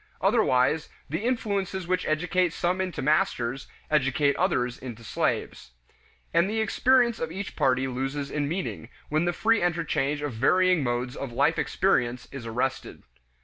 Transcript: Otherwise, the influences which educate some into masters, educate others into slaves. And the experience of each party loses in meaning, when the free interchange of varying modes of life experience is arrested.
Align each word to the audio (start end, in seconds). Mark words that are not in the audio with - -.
Otherwise, 0.19 0.89
the 1.11 1.23
influences 1.25 1.85
which 1.87 2.07
educate 2.07 2.53
some 2.53 2.81
into 2.81 3.03
masters, 3.03 3.67
educate 3.91 4.35
others 4.35 4.79
into 4.79 5.03
slaves. 5.03 5.73
And 6.33 6.49
the 6.49 6.59
experience 6.59 7.19
of 7.19 7.31
each 7.31 7.55
party 7.55 7.87
loses 7.87 8.31
in 8.31 8.47
meaning, 8.49 8.89
when 9.09 9.25
the 9.25 9.31
free 9.31 9.61
interchange 9.61 10.23
of 10.23 10.33
varying 10.33 10.81
modes 10.83 11.15
of 11.15 11.31
life 11.31 11.59
experience 11.59 12.27
is 12.31 12.47
arrested. 12.47 13.03